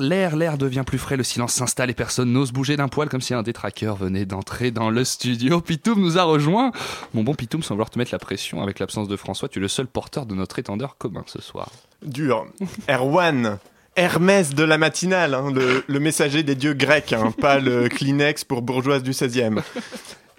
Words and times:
l'air, 0.00 0.36
l'air, 0.36 0.36
l'air 0.36 0.58
devient 0.58 0.84
plus 0.86 0.98
frais, 0.98 1.16
le 1.16 1.22
silence 1.22 1.52
s'installe 1.52 1.90
et 1.90 1.94
personne 1.94 2.32
n'ose 2.32 2.52
bouger 2.52 2.76
d'un 2.76 2.88
poil 2.88 3.08
comme 3.08 3.20
si 3.20 3.34
un 3.34 3.42
détraqueur 3.42 3.96
venait 3.96 4.26
d'entrer 4.26 4.70
dans 4.70 4.90
le 4.90 5.04
studio. 5.04 5.60
Pitoum 5.60 6.00
nous 6.00 6.18
a 6.18 6.24
rejoint. 6.24 6.72
Mon 7.12 7.22
bon 7.22 7.34
Pitoum, 7.34 7.62
sans 7.62 7.74
vouloir 7.74 7.90
te 7.90 7.98
mettre 7.98 8.12
la 8.12 8.18
pression 8.18 8.62
avec 8.62 8.78
l'absence 8.78 9.08
de 9.08 9.16
François, 9.16 9.48
tu 9.48 9.58
es 9.58 9.62
le 9.62 9.68
seul 9.68 9.86
porteur 9.86 10.26
de 10.26 10.34
notre 10.34 10.58
étendeur 10.58 10.96
commun 10.98 11.24
ce 11.26 11.40
soir. 11.40 11.70
Dur. 12.04 12.46
Erwan. 12.88 13.58
Hermès 13.96 14.54
de 14.54 14.64
la 14.64 14.76
matinale, 14.76 15.34
hein, 15.34 15.52
le, 15.52 15.84
le 15.86 16.00
messager 16.00 16.42
des 16.42 16.56
dieux 16.56 16.74
grecs, 16.74 17.12
hein, 17.12 17.32
pas 17.40 17.60
le 17.60 17.88
Kleenex 17.88 18.42
pour 18.42 18.62
bourgeoise 18.62 19.04
du 19.04 19.12
16e. 19.12 19.62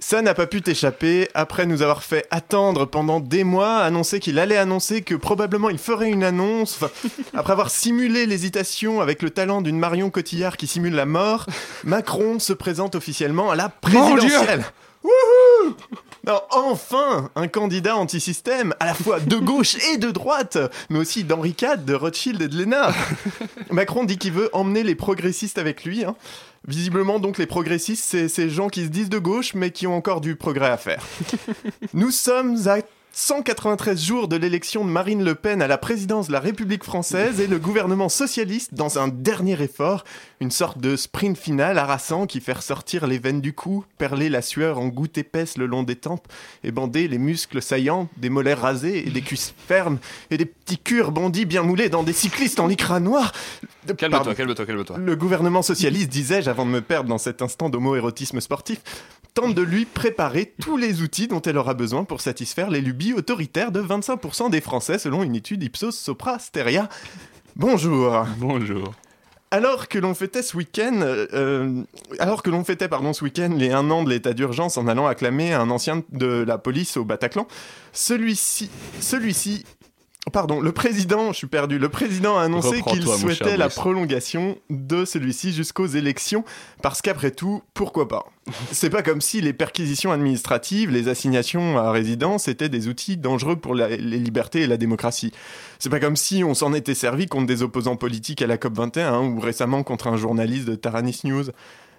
Ça 0.08 0.22
n'a 0.22 0.36
pas 0.36 0.46
pu 0.46 0.62
t'échapper, 0.62 1.30
après 1.34 1.66
nous 1.66 1.82
avoir 1.82 2.04
fait 2.04 2.28
attendre 2.30 2.86
pendant 2.86 3.20
des 3.20 3.44
mois, 3.44 3.78
annoncer 3.78 4.20
qu'il 4.20 4.38
allait 4.38 4.55
annoncer 4.55 5.02
que 5.02 5.16
probablement 5.16 5.72
il 5.72 5.80
ferait 5.80 6.12
une 6.12 6.24
annonce, 6.24 6.76
enfin, 6.80 6.92
après 7.34 7.54
avoir 7.54 7.72
simulé 7.72 8.28
l'hésitation 8.28 9.02
avec 9.02 9.23
le 9.23 9.32
talent 9.32 9.64
d'une 9.64 9.80
Marion 9.80 10.12
Cotillard 10.12 10.58
qui 10.58 10.68
simule 10.68 10.94
la 10.94 11.08
mort, 11.08 11.48
Macron 11.86 12.38
se 12.38 12.54
présente 12.54 12.94
officiellement 12.94 13.50
à 13.50 13.55
la 13.55 13.68
présidentielle. 13.70 14.64
Wouhou 15.04 15.76
non, 16.28 16.42
enfin 16.50 17.30
un 17.36 17.48
candidat 17.48 17.95
anti-système, 17.98 18.73
à 18.80 18.86
la 18.88 18.95
fois 18.95 19.20
de 19.20 19.36
gauche 19.40 19.76
et 19.92 19.98
de 19.98 20.09
droite, 20.09 20.58
mais 20.90 20.98
aussi 20.98 21.23
d'Henri 21.23 21.56
IV, 21.59 21.86
de 21.86 21.94
Rothschild 21.94 22.42
et 22.42 22.48
de 22.48 22.58
Lénard. 22.58 22.95
Macron 23.70 24.06
dit 24.06 24.17
qu'il 24.17 24.31
veut 24.34 24.50
emmener 24.52 24.81
les 24.81 24.95
progressistes 24.95 25.59
avec 25.59 25.84
lui. 25.84 26.03
hein. 26.03 26.16
Visiblement, 26.68 27.20
donc, 27.20 27.38
les 27.38 27.46
progressistes, 27.46 28.04
c'est 28.04 28.28
ces 28.28 28.50
gens 28.50 28.70
qui 28.70 28.84
se 28.84 28.90
disent 28.90 29.10
de 29.10 29.20
gauche, 29.20 29.54
mais 29.54 29.72
qui 29.72 29.86
ont 29.88 29.96
encore 29.96 30.22
du 30.22 30.36
progrès 30.36 30.70
à 30.70 30.78
faire. 30.78 31.04
Nous 31.94 32.12
sommes 32.12 32.68
à 32.68 32.80
193 33.18 34.04
jours 34.04 34.28
de 34.28 34.36
l'élection 34.36 34.84
de 34.84 34.90
Marine 34.90 35.23
Le 35.23 35.36
Pen 35.36 35.62
à 35.62 35.68
la 35.68 35.78
présidence 35.78 36.28
de 36.28 36.34
la 36.34 36.42
République 36.42 36.84
française 36.84 37.40
et 37.40 37.48
le 37.48 37.60
gouvernement 37.60 38.10
socialiste, 38.10 38.73
dans 38.73 39.00
un 39.00 39.08
dernier 39.08 39.62
effort, 39.62 40.04
une 40.42 40.52
sorte 40.52 40.80
de 40.80 40.98
sprint 40.98 41.38
final 41.38 41.78
harassant 41.78 42.26
qui 42.26 42.42
fait 42.42 42.52
ressortir 42.52 43.08
les 43.08 43.17
veines 43.17 43.39
du 43.39 43.54
cou, 43.54 43.86
perler 43.98 44.28
la 44.28 44.42
sueur 44.42 44.80
en 44.80 44.89
gouttes 44.89 45.17
épaisses 45.17 45.58
le 45.58 45.66
long 45.66 45.84
des 45.84 45.95
tempes 45.95 46.28
et 46.66 46.72
bander 46.72 47.08
les 47.08 47.17
muscles 47.17 47.62
saillants, 47.62 48.09
des 48.17 48.30
mollets 48.30 48.54
rasés 48.54 49.08
et 49.08 49.12
des 49.12 49.22
cuisses 49.22 49.54
fermes 49.66 49.98
et 50.30 50.36
des 50.36 50.45
petits 50.45 50.78
curs 50.78 51.14
bondis 51.14 51.45
bien 51.45 51.64
moulés 51.64 51.88
dans 51.88 52.04
des 52.04 52.11
cyclistes 52.11 52.59
en 52.59 52.67
lycra 52.67 53.00
noir. 53.00 53.32
Pardon. 53.88 53.95
Calme-toi, 53.95 54.36
calme-toi, 54.36 54.66
calme-toi. 54.66 54.98
Le 54.98 55.16
gouvernement 55.16 55.61
socialiste, 55.61 56.09
disais-je 56.09 56.50
avant 56.50 56.66
de 56.66 56.72
me 56.72 56.82
perdre 56.82 57.08
dans 57.08 57.17
cet 57.17 57.42
instant 57.42 57.70
d'homo-érotisme 57.70 58.42
sportif, 58.42 58.82
tente 59.36 59.54
de 59.54 59.61
lui 59.61 59.86
préparer 59.86 60.54
tous 60.61 60.78
les 60.78 61.02
outils 61.02 61.28
dont 61.28 61.42
elle 61.42 61.58
aura 61.58 61.73
besoin 61.73 62.06
pour 62.06 62.22
satisfaire 62.22 62.70
les 62.70 62.80
lubies 62.80 63.05
autoritaires 63.14 63.72
de 63.72 63.81
25% 63.81 64.50
des 64.50 64.61
Français 64.61 64.98
selon 64.98 65.23
une 65.23 65.36
étude 65.36 65.64
Ipsos 65.64 65.92
Sopra 65.92 66.39
Steria. 66.39 66.89
Bonjour. 67.56 68.25
Bonjour. 68.38 68.94
Alors 69.52 69.88
que 69.88 69.98
l'on 69.98 70.14
fêtait 70.14 70.42
ce 70.42 70.58
week-end, 70.58 71.00
euh, 71.02 71.83
alors 72.20 72.44
que 72.44 72.50
l'on 72.50 72.64
fêtait 72.64 72.89
pardon 72.89 73.14
ce 73.14 73.23
week-end 73.23 73.53
les 73.56 73.72
un 73.72 73.89
an 73.89 74.03
de 74.03 74.09
l'état 74.09 74.33
d'urgence 74.33 74.78
en 74.78 74.88
allant 74.88 75.08
acclamer 75.08 75.53
un 75.53 75.70
ancien 75.70 76.03
de 76.11 76.44
la 76.45 76.58
police 76.58 76.98
au 76.98 77.06
Bataclan, 77.06 77.48
celui-ci, 77.94 78.70
celui-ci, 79.00 79.64
pardon, 80.34 80.59
le 80.59 80.72
président, 80.72 81.31
je 81.31 81.38
suis 81.38 81.48
perdu, 81.48 81.78
le 81.80 81.90
président 81.90 82.38
a 82.38 82.44
annoncé 82.44 82.70
qu'il 82.92 83.02
souhaitait 83.20 83.58
la 83.58 83.66
prolongation 83.81 84.58
de 84.70 85.06
celui-ci 85.06 85.54
jusqu'aux 85.54 85.86
élections, 85.86 86.44
parce 86.82 87.02
qu'après 87.02 87.32
tout, 87.32 87.62
pourquoi 87.73 88.08
pas? 88.08 88.26
C'est 88.72 88.90
pas 88.90 89.02
comme 89.02 89.22
si 89.22 89.42
les 89.42 89.54
perquisitions 89.54 90.12
administratives, 90.12 90.92
les 90.92 91.08
assignations 91.08 91.78
à 91.78 91.92
résidence 91.92 92.48
étaient 92.48 92.70
des 92.70 92.88
outils 92.88 93.17
dangereux 93.17 93.56
pour 93.56 93.73
la- 93.76 93.90
les 93.90 94.20
libertés 94.20 94.62
et 94.62 94.67
la 94.67 94.78
démocratie. 94.78 95.32
C'est 95.80 95.90
pas 95.90 96.00
comme 96.00 96.16
si 96.16 96.44
on 96.44 96.54
s'en 96.54 96.73
était 96.73 96.94
servi 96.95 97.26
contre 97.28 97.48
des 97.48 97.64
opposants 97.64 97.95
politiques 97.95 98.42
à 98.42 98.48
la 98.48 98.58
COP21 98.58 99.00
hein, 99.14 99.22
ou 99.22 99.39
récemment 99.39 99.84
contre 99.84 100.08
un 100.08 100.17
journaliste 100.17 100.66
de 100.66 100.76
Taranis 100.76 101.22
News. 101.23 101.45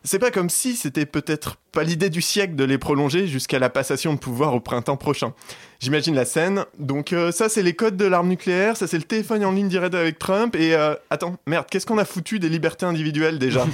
C'est 0.06 0.18
pas 0.20 0.30
comme 0.30 0.48
si 0.48 0.76
c'était 0.76 1.04
peut-être 1.04 1.56
pas 1.72 1.82
l'idée 1.82 2.08
du 2.10 2.22
siècle 2.22 2.54
de 2.54 2.62
les 2.64 2.78
prolonger 2.78 3.26
jusqu'à 3.26 3.58
la 3.58 3.68
passation 3.68 4.14
de 4.14 4.18
pouvoir 4.18 4.54
au 4.54 4.60
printemps 4.60 4.96
prochain. 4.96 5.34
J'imagine 5.80 6.14
la 6.14 6.24
scène. 6.24 6.64
Donc 6.78 7.12
euh, 7.12 7.32
ça 7.32 7.48
c'est 7.48 7.62
les 7.62 7.74
codes 7.74 7.96
de 7.96 8.04
l'arme 8.06 8.28
nucléaire, 8.28 8.76
ça 8.76 8.86
c'est 8.86 8.98
le 8.98 9.02
téléphone 9.04 9.44
en 9.44 9.50
ligne 9.52 9.68
direct 9.68 9.94
avec 9.94 10.18
Trump 10.18 10.54
et 10.56 10.74
euh, 10.74 10.94
attends, 11.10 11.36
merde, 11.46 11.66
qu'est-ce 11.70 11.84
qu'on 11.86 11.98
a 11.98 12.04
foutu 12.04 12.38
des 12.38 12.48
libertés 12.48 12.86
individuelles 12.86 13.38
déjà? 13.38 13.66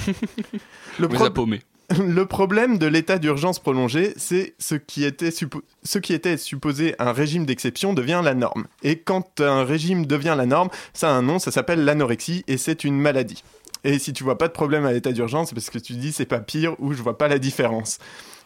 Le 0.99 1.07
pro- 1.07 1.25
a 1.25 1.33
paumés. 1.33 1.61
le 1.99 2.25
problème 2.25 2.77
de 2.77 2.87
l'état 2.87 3.19
d'urgence 3.19 3.59
prolongé, 3.59 4.13
c'est 4.15 4.55
ce 4.57 4.75
qui 4.75 5.03
était 5.03 5.29
suppo- 5.29 5.61
ce 5.83 5.99
qui 5.99 6.13
était 6.13 6.37
supposé 6.37 6.95
un 6.97 7.11
régime 7.11 7.45
d'exception 7.45 7.93
devient 7.93 8.21
la 8.23 8.33
norme. 8.33 8.65
Et 8.83 8.97
quand 8.99 9.41
un 9.41 9.63
régime 9.65 10.05
devient 10.05 10.33
la 10.37 10.45
norme, 10.45 10.69
ça 10.93 11.09
a 11.09 11.11
un 11.13 11.21
nom, 11.21 11.39
ça 11.39 11.51
s'appelle 11.51 11.83
l'anorexie 11.83 12.43
et 12.47 12.57
c'est 12.57 12.83
une 12.83 12.99
maladie. 12.99 13.43
Et 13.83 13.99
si 13.99 14.13
tu 14.13 14.23
vois 14.23 14.37
pas 14.37 14.47
de 14.47 14.53
problème 14.53 14.85
à 14.85 14.93
l'état 14.93 15.11
d'urgence, 15.11 15.49
c'est 15.49 15.55
parce 15.55 15.69
que 15.69 15.79
tu 15.79 15.93
dis 15.93 16.11
c'est 16.11 16.25
pas 16.25 16.39
pire 16.39 16.75
ou 16.79 16.93
je 16.93 17.01
vois 17.01 17.17
pas 17.17 17.27
la 17.27 17.39
différence. 17.39 17.99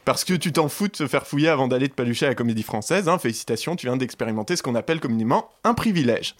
Parce 0.06 0.24
que 0.24 0.34
tu 0.34 0.53
t'en 0.53 0.70
fous 0.70 0.88
de 0.88 0.96
se 0.96 1.06
faire 1.06 1.28
fouiller 1.28 1.50
avant 1.50 1.68
d'aller 1.68 1.90
te 1.90 1.94
palucher 1.94 2.25
à 2.25 2.30
la 2.30 2.36
comédie 2.36 2.64
française, 2.64 3.09
hein, 3.09 3.20
félicitations, 3.20 3.75
tu 3.75 3.88
viens 3.88 3.98
d'expérimenter 3.98 4.56
ce 4.56 4.64
qu'on 4.64 4.75
appelle 4.75 5.02
communément 5.02 5.50
un 5.66 5.74
privilège. 5.74 6.36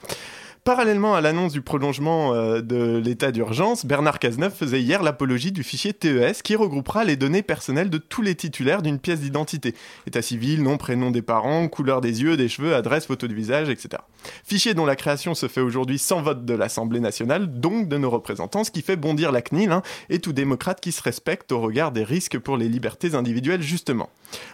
Parallèlement 0.68 1.16
à 1.16 1.22
l'annonce 1.22 1.54
du 1.54 1.62
prolongement 1.62 2.34
euh, 2.34 2.60
de 2.60 2.98
l'état 2.98 3.32
d'urgence, 3.32 3.86
Bernard 3.86 4.20
Cazeneuve 4.20 4.54
faisait 4.54 4.82
hier 4.82 5.02
l'apologie 5.02 5.54
du 5.54 5.64
fichier 5.64 5.94
TES 5.94 6.42
qui 6.44 6.58
regroupera 6.58 7.06
les 7.06 7.16
données 7.16 7.42
personnelles 7.42 7.90
de 7.90 7.98
tous 7.98 8.22
les 8.22 8.36
titulaires 8.36 8.82
d'une 8.82 9.00
pièce 9.00 9.22
d'identité. 9.22 9.76
État 10.08 10.22
civil, 10.22 10.62
nom, 10.62 10.76
prénom 10.76 11.10
des 11.10 11.22
parents, 11.22 11.70
couleur 11.70 12.02
des 12.02 12.22
yeux, 12.22 12.36
des 12.36 12.50
cheveux, 12.50 12.76
adresse, 12.76 13.06
photo 13.06 13.28
de 13.28 13.34
visage, 13.34 13.70
etc. 13.70 14.04
Fichier 14.44 14.74
dont 14.74 14.86
la 14.86 14.98
création 14.98 15.36
se 15.36 15.48
fait 15.48 15.62
aujourd'hui 15.62 16.00
sans 16.00 16.22
vote 16.22 16.44
de 16.44 16.54
l'Assemblée 16.54 17.00
nationale, 17.00 17.62
donc 17.62 17.88
de 17.88 17.98
nos 17.98 18.10
représentants, 18.10 18.66
ce 18.66 18.72
qui 18.72 18.82
fait 18.82 18.98
bondir 18.98 19.32
la 19.32 19.42
CNIL 19.42 19.72
hein, 19.72 19.84
et 20.10 20.20
tout 20.20 20.34
démocrate 20.34 20.82
qui 20.82 20.92
se 20.92 21.02
respecte 21.02 21.54
au 21.54 21.62
regard 21.62 21.94
des 21.94 22.04
risques 22.04 22.40
pour 22.40 22.58
les 22.58 22.68
libertés 22.68 23.16
individuelles 23.16 23.62
justement. 23.62 24.10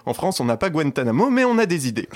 En 0.06 0.13
France, 0.13 0.40
on 0.40 0.45
n'a 0.45 0.57
pas 0.57 0.69
Guantanamo, 0.69 1.31
mais 1.31 1.44
on 1.44 1.57
a 1.57 1.66
des 1.66 1.88
idées. 1.88 2.07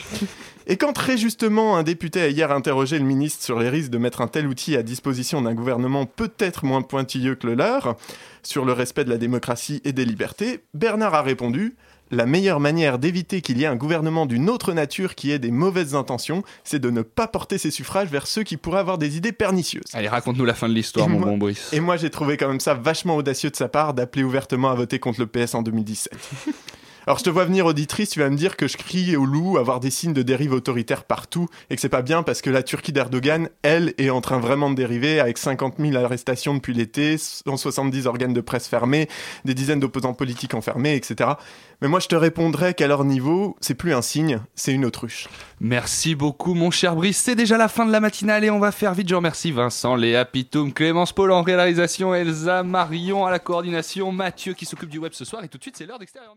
Et 0.70 0.76
quand 0.76 0.92
très 0.92 1.18
justement 1.18 1.78
un 1.78 1.84
député 1.84 2.22
a 2.22 2.28
hier 2.28 2.52
interrogé 2.52 3.00
le 3.00 3.06
ministre 3.06 3.42
sur 3.44 3.58
les 3.58 3.70
risques 3.70 3.90
de 3.90 3.98
mettre 3.98 4.20
un 4.20 4.28
tel 4.28 4.48
outil 4.48 4.76
à 4.76 4.84
disposition 4.84 5.42
d'un 5.42 5.54
gouvernement 5.54 6.06
peut-être 6.06 6.66
moins 6.66 6.82
pointilleux 6.82 7.36
que 7.36 7.48
le 7.48 7.56
leur, 7.56 7.96
sur 8.44 8.66
le 8.66 8.74
respect 8.74 9.06
de 9.06 9.10
la 9.10 9.18
démocratie 9.18 9.82
et 9.86 9.94
des 9.94 10.04
libertés, 10.04 10.60
Bernard 10.74 11.16
a 11.16 11.22
répondu 11.22 11.76
la 12.12 12.26
meilleure 12.26 12.60
manière 12.62 13.00
d'éviter 13.00 13.42
qu'il 13.42 13.58
y 13.58 13.64
ait 13.64 13.68
un 13.68 13.76
gouvernement 13.76 14.26
d'une 14.26 14.50
autre 14.50 14.72
nature 14.72 15.16
qui 15.16 15.32
ait 15.32 15.40
des 15.40 15.52
mauvaises 15.52 15.94
intentions, 15.96 16.42
c'est 16.64 16.80
de 16.80 16.90
ne 16.90 17.02
pas 17.02 17.28
porter 17.28 17.58
ses 17.58 17.72
suffrages 17.72 18.08
vers 18.10 18.28
ceux 18.28 18.44
qui 18.44 18.56
pourraient 18.56 18.80
avoir 18.80 18.98
des 18.98 19.18
idées 19.18 19.34
pernicieuses. 19.34 19.84
Allez, 19.94 20.08
raconte-nous 20.08 20.46
la 20.46 20.54
fin 20.54 20.70
de 20.70 20.74
l'histoire, 20.74 21.10
mon 21.10 21.20
moi- 21.20 21.28
bon 21.30 21.38
Brice. 21.38 21.70
Et 21.74 21.82
moi, 21.82 21.98
j'ai 21.98 22.10
trouvé 22.10 22.38
quand 22.38 22.48
même 22.48 22.62
ça 22.62 22.74
vachement 22.76 23.18
audacieux 23.18 23.50
de 23.50 23.58
sa 23.58 23.68
part 23.68 23.94
d'appeler 23.94 24.24
ouvertement 24.24 24.70
à 24.70 24.76
voter 24.76 25.00
contre 25.00 25.20
le 25.20 25.28
PS 25.28 25.54
en 25.56 25.62
2017. 25.64 26.14
Alors, 27.08 27.20
je 27.20 27.24
te 27.24 27.30
vois 27.30 27.46
venir, 27.46 27.66
auditrice, 27.66 28.10
tu 28.10 28.20
vas 28.20 28.30
me 28.30 28.36
dire 28.36 28.58
que 28.58 28.68
je 28.68 28.76
crie 28.76 29.16
au 29.16 29.24
loup, 29.24 29.58
avoir 29.58 29.80
des 29.80 29.92
signes 29.92 30.12
de 30.12 30.24
dérive 30.24 30.52
autoritaire 30.52 31.06
partout, 31.06 31.48
et 31.70 31.76
que 31.76 31.82
c'est 31.82 31.88
pas 31.88 32.02
bien 32.02 32.22
parce 32.22 32.42
que 32.42 32.50
la 32.50 32.64
Turquie 32.64 32.92
d'Erdogan, 32.92 33.48
elle, 33.62 33.94
est 33.98 34.10
en 34.10 34.20
train 34.20 34.40
vraiment 34.40 34.70
de 34.70 34.76
dériver 34.76 35.22
avec 35.22 35.38
50 35.38 35.76
000 35.80 35.96
arrestations 35.96 36.54
depuis 36.54 36.74
l'été, 36.74 37.18
170 37.18 38.08
organes 38.08 38.34
de 38.34 38.42
presse 38.42 38.68
fermés, 38.68 39.08
des 39.46 39.54
dizaines 39.54 39.80
d'opposants 39.80 40.14
politiques 40.14 40.54
enfermés, 40.54 40.96
etc. 40.96 41.30
Mais 41.82 41.88
moi, 41.88 42.02
je 42.02 42.10
te 42.10 42.16
répondrais 42.16 42.74
qu'à 42.74 42.88
leur 42.88 43.06
niveau, 43.06 43.56
c'est 43.62 43.76
plus 43.76 43.94
un 43.94 44.02
signe, 44.02 44.42
c'est 44.56 44.74
une 44.74 44.84
autruche. 44.84 45.30
Merci 45.62 46.14
beaucoup, 46.14 46.56
mon 46.56 46.72
cher 46.72 46.94
Brice. 46.94 47.20
C'est 47.20 47.36
déjà 47.36 47.58
la 47.58 47.70
fin 47.70 47.86
de 47.86 47.92
la 47.94 48.02
matinale 48.02 48.44
et 48.44 48.50
on 48.50 48.60
va 48.60 48.74
faire 48.74 48.94
vite. 48.94 49.08
Je 49.08 49.16
remercie 49.16 49.54
Vincent, 49.54 49.96
Léa, 49.96 50.26
Pitoum, 50.26 50.74
Clémence, 50.74 51.14
Paul 51.14 51.32
en 51.32 51.42
réalisation, 51.42 52.14
Elsa, 52.14 52.64
Marion 52.64 53.26
à 53.26 53.32
la 53.32 53.40
coordination, 53.40 54.12
Mathieu 54.12 54.56
qui 54.56 54.66
s'occupe 54.66 54.90
du 54.90 54.98
web 54.98 55.14
ce 55.14 55.24
soir. 55.24 55.42
Et 55.46 55.48
tout 55.48 55.58
de 55.58 55.64
suite, 55.64 55.78
c'est 55.78 55.86
l'heure 55.86 56.00
d'extérieur. 56.00 56.36